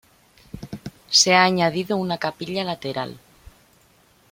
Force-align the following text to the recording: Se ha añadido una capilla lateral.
Se 1.11 1.35
ha 1.35 1.43
añadido 1.43 1.95
una 1.95 2.17
capilla 2.17 2.63
lateral. 2.63 3.19